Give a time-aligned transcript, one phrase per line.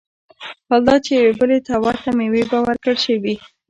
[0.69, 3.35] حال دا چي يوې بلي ته ورته مېوې به وركړى شوې وي